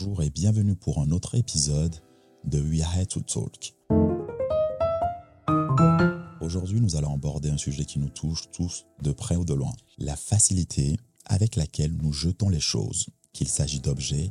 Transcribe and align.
Bonjour 0.00 0.22
et 0.22 0.30
bienvenue 0.30 0.76
pour 0.76 1.00
un 1.00 1.10
autre 1.10 1.34
épisode 1.34 1.96
de 2.44 2.60
We 2.60 2.82
Are 2.82 3.06
to 3.08 3.20
Talk. 3.20 3.74
Aujourd'hui, 6.40 6.80
nous 6.80 6.94
allons 6.94 7.14
aborder 7.14 7.50
un 7.50 7.56
sujet 7.56 7.84
qui 7.84 7.98
nous 7.98 8.08
touche 8.08 8.48
tous 8.52 8.86
de 9.02 9.10
près 9.10 9.34
ou 9.34 9.44
de 9.44 9.54
loin. 9.54 9.72
La 9.96 10.14
facilité 10.14 10.98
avec 11.24 11.56
laquelle 11.56 11.96
nous 11.96 12.12
jetons 12.12 12.48
les 12.48 12.60
choses, 12.60 13.08
qu'il 13.32 13.48
s'agit 13.48 13.80
d'objets 13.80 14.30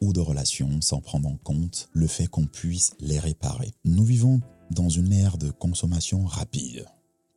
ou 0.00 0.12
de 0.12 0.18
relations, 0.18 0.80
sans 0.80 1.00
prendre 1.00 1.28
en 1.28 1.36
compte 1.36 1.88
le 1.92 2.08
fait 2.08 2.26
qu'on 2.26 2.46
puisse 2.46 2.94
les 2.98 3.20
réparer. 3.20 3.72
Nous 3.84 4.04
vivons 4.04 4.40
dans 4.72 4.88
une 4.88 5.12
ère 5.12 5.38
de 5.38 5.52
consommation 5.52 6.24
rapide, 6.24 6.84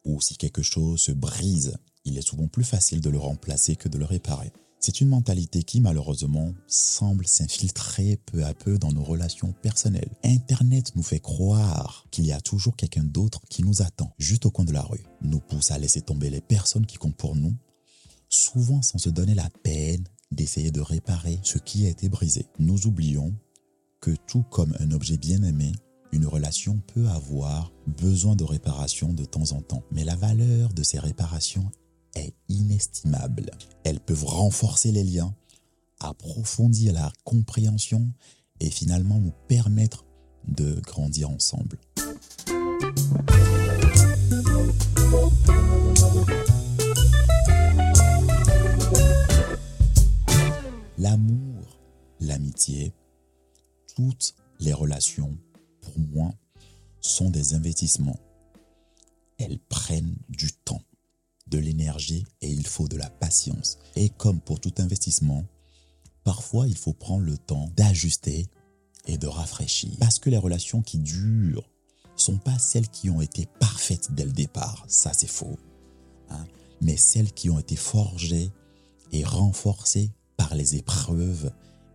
où 0.05 0.19
si 0.21 0.37
quelque 0.37 0.63
chose 0.63 1.01
se 1.01 1.11
brise, 1.11 1.77
il 2.03 2.17
est 2.17 2.27
souvent 2.27 2.47
plus 2.47 2.63
facile 2.63 2.99
de 2.99 3.11
le 3.11 3.19
remplacer 3.19 3.75
que 3.75 3.89
de 3.89 3.99
le 3.99 4.05
réparer. 4.05 4.51
C'est 4.85 4.99
une 4.99 5.07
mentalité 5.07 5.63
qui 5.63 5.79
malheureusement 5.79 6.53
semble 6.67 7.25
s'infiltrer 7.25 8.19
peu 8.25 8.43
à 8.43 8.53
peu 8.53 8.77
dans 8.77 8.91
nos 8.91 9.01
relations 9.01 9.53
personnelles. 9.61 10.11
Internet 10.25 10.91
nous 10.97 11.03
fait 11.03 11.21
croire 11.21 12.05
qu'il 12.11 12.25
y 12.25 12.33
a 12.33 12.41
toujours 12.41 12.75
quelqu'un 12.75 13.05
d'autre 13.05 13.39
qui 13.49 13.63
nous 13.63 13.81
attend 13.81 14.13
juste 14.19 14.45
au 14.45 14.51
coin 14.51 14.65
de 14.65 14.73
la 14.73 14.81
rue, 14.81 15.05
nous 15.21 15.39
pousse 15.39 15.71
à 15.71 15.77
laisser 15.77 16.01
tomber 16.01 16.29
les 16.29 16.41
personnes 16.41 16.85
qui 16.85 16.97
comptent 16.97 17.15
pour 17.15 17.37
nous, 17.37 17.55
souvent 18.27 18.81
sans 18.81 18.97
se 18.97 19.09
donner 19.09 19.35
la 19.35 19.49
peine 19.63 20.03
d'essayer 20.31 20.69
de 20.69 20.81
réparer 20.81 21.39
ce 21.43 21.59
qui 21.59 21.85
a 21.85 21.89
été 21.89 22.09
brisé. 22.09 22.47
Nous 22.59 22.85
oublions 22.85 23.33
que 24.01 24.11
tout 24.27 24.43
comme 24.51 24.75
un 24.81 24.91
objet 24.91 25.15
bien 25.15 25.43
aimé, 25.43 25.71
une 26.11 26.27
relation 26.27 26.77
peut 26.93 27.07
avoir 27.07 27.71
besoin 27.87 28.35
de 28.35 28.43
réparation 28.43 29.13
de 29.13 29.23
temps 29.23 29.53
en 29.53 29.61
temps. 29.61 29.83
Mais 29.91 30.03
la 30.03 30.17
valeur 30.17 30.73
de 30.73 30.83
ces 30.83 30.99
réparations 30.99 31.71
est 32.15 32.35
inestimable. 32.49 33.51
Elles 33.83 33.99
peuvent 33.99 34.25
renforcer 34.25 34.91
les 34.91 35.03
liens, 35.03 35.35
approfondir 35.99 36.93
la 36.93 37.11
compréhension 37.23 38.11
et 38.59 38.69
finalement 38.69 39.19
nous 39.19 39.33
permettre 39.47 40.05
de 40.47 40.79
grandir 40.81 41.29
ensemble. 41.29 41.79
L'amour, 50.97 51.79
l'amitié, 52.19 52.93
toutes 53.95 54.35
les 54.59 54.73
relations, 54.73 55.37
pour 55.81 55.99
moi, 55.99 56.31
sont 57.01 57.29
des 57.29 57.53
investissements. 57.53 58.19
Elles 59.37 59.59
prennent 59.59 60.12
de 61.53 61.59
l'énergie 61.59 62.25
et 62.41 62.49
il 62.49 62.65
faut 62.65 62.87
de 62.87 62.97
la 62.97 63.09
patience. 63.09 63.77
Et 63.95 64.09
comme 64.09 64.39
pour 64.39 64.59
tout 64.59 64.73
investissement, 64.79 65.43
parfois 66.23 66.67
il 66.67 66.75
faut 66.75 66.93
prendre 66.93 67.23
le 67.23 67.37
temps 67.37 67.69
d'ajuster 67.77 68.47
et 69.05 69.19
de 69.19 69.27
rafraîchir. 69.27 69.91
Parce 69.99 70.17
que 70.17 70.31
les 70.31 70.37
relations 70.37 70.81
qui 70.81 70.97
durent 70.97 71.69
sont 72.15 72.37
pas 72.37 72.57
celles 72.57 72.89
qui 72.89 73.11
ont 73.11 73.21
été 73.21 73.47
parfaites 73.59 74.13
dès 74.13 74.25
le 74.25 74.31
départ, 74.31 74.83
ça 74.87 75.11
c'est 75.13 75.27
faux, 75.27 75.57
hein. 76.29 76.45
mais 76.81 76.97
celles 76.97 77.31
qui 77.31 77.49
ont 77.51 77.59
été 77.59 77.75
forgées 77.75 78.49
et 79.11 79.23
renforcées 79.23 80.11
par 80.37 80.55
les 80.55 80.75
épreuves 80.75 81.51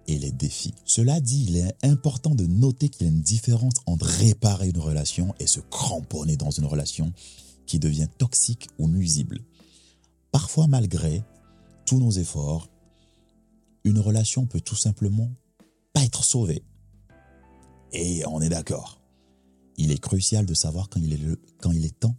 et 0.07 0.19
les 0.19 0.33
défis. 0.33 0.75
Cela 0.85 1.21
dit, 1.21 1.47
il 1.49 1.57
est 1.57 1.75
important 1.85 2.35
de 2.35 2.47
noter 2.47 2.89
qu'il 2.89 3.07
y 3.07 3.11
a 3.11 3.13
une 3.13 3.23
différence 3.23 3.75
entre 3.87 4.07
réparer 4.07 4.69
une 4.69 4.79
relation 4.79 5.35
et 5.41 5.47
se 5.47 5.61
cramponner 5.61 6.37
dans 6.37 6.51
une 6.51 6.65
relation 6.65 7.13
qui 7.69 7.79
devient 7.79 8.09
toxique 8.19 8.69
ou 8.79 8.89
nuisible. 8.89 9.45
Parfois, 10.33 10.67
malgré 10.67 11.23
tous 11.85 11.99
nos 11.99 12.11
efforts, 12.11 12.69
une 13.85 14.01
relation 14.01 14.47
peut 14.47 14.61
tout 14.61 14.75
simplement 14.77 15.31
pas 15.93 16.03
être 16.03 16.25
sauvée. 16.25 16.65
Et 17.93 18.27
on 18.27 18.41
est 18.41 18.49
d'accord. 18.49 19.01
Il 19.77 19.93
est 19.93 20.01
crucial 20.01 20.45
de 20.45 20.55
savoir 20.55 20.89
quand 20.89 21.01
il 21.01 21.13
est, 21.13 21.39
quand 21.61 21.71
il 21.71 21.85
est 21.85 22.01
temps 22.01 22.17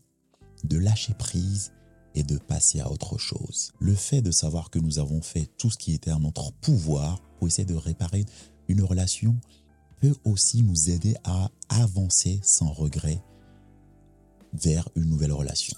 de 0.63 0.77
lâcher 0.77 1.13
prise 1.13 1.73
et 2.15 2.23
de 2.23 2.37
passer 2.37 2.79
à 2.79 2.91
autre 2.91 3.17
chose. 3.17 3.71
Le 3.79 3.95
fait 3.95 4.21
de 4.21 4.31
savoir 4.31 4.69
que 4.69 4.79
nous 4.79 4.99
avons 4.99 5.21
fait 5.21 5.49
tout 5.57 5.69
ce 5.69 5.77
qui 5.77 5.93
était 5.93 6.11
à 6.11 6.19
notre 6.19 6.53
pouvoir 6.53 7.21
pour 7.37 7.47
essayer 7.47 7.65
de 7.65 7.75
réparer 7.75 8.25
une 8.67 8.83
relation 8.83 9.37
peut 9.99 10.15
aussi 10.23 10.63
nous 10.63 10.89
aider 10.89 11.15
à 11.23 11.49
avancer 11.69 12.39
sans 12.43 12.71
regret 12.71 13.21
vers 14.53 14.87
une 14.95 15.05
nouvelle 15.05 15.33
relation. 15.33 15.75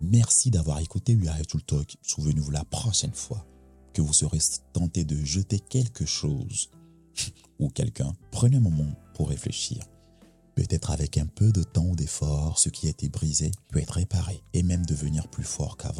Merci 0.00 0.50
d'avoir 0.50 0.80
écouté 0.80 1.14
We 1.14 1.28
Are 1.28 1.46
to 1.46 1.60
Talk. 1.60 1.96
Souvenez-vous 2.02 2.50
la 2.50 2.64
prochaine 2.64 3.12
fois 3.12 3.46
que 3.92 4.00
vous 4.00 4.12
serez 4.12 4.38
tenté 4.72 5.04
de 5.04 5.16
jeter 5.24 5.58
quelque 5.58 6.06
chose 6.06 6.70
ou 7.58 7.68
quelqu'un, 7.68 8.12
prenez 8.30 8.56
un 8.56 8.60
moment 8.60 8.90
pour 9.14 9.28
réfléchir. 9.28 9.84
Peut-être 10.54 10.90
avec 10.90 11.18
un 11.18 11.26
peu 11.26 11.52
de 11.52 11.62
temps 11.62 11.86
ou 11.86 11.96
d'effort, 11.96 12.58
ce 12.58 12.68
qui 12.70 12.86
a 12.86 12.90
été 12.90 13.08
brisé 13.08 13.50
peut 13.68 13.80
être 13.80 13.94
réparé 13.94 14.42
et 14.52 14.62
même 14.62 14.86
devenir 14.86 15.28
plus 15.28 15.44
fort 15.44 15.76
qu'avant. 15.76 15.99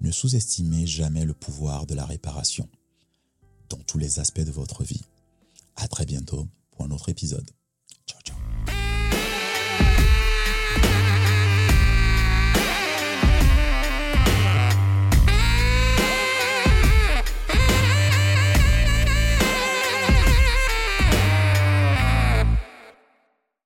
Ne 0.00 0.10
sous-estimez 0.10 0.86
jamais 0.86 1.24
le 1.24 1.34
pouvoir 1.34 1.86
de 1.86 1.94
la 1.94 2.06
réparation 2.06 2.68
dans 3.68 3.78
tous 3.78 3.98
les 3.98 4.18
aspects 4.18 4.40
de 4.40 4.50
votre 4.50 4.82
vie. 4.82 5.02
À 5.76 5.88
très 5.88 6.06
bientôt 6.06 6.48
pour 6.70 6.84
un 6.84 6.90
autre 6.90 7.10
épisode. 7.10 7.50